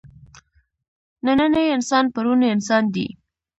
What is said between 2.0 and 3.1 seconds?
پروني انسان دی.